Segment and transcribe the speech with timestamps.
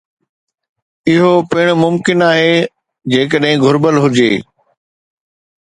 [1.09, 2.49] اهو پڻ ممڪن آهي
[3.15, 4.31] جيڪڏهن گهربل هجي